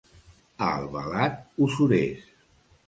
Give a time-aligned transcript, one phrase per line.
[0.67, 2.29] A Albalat, usurers.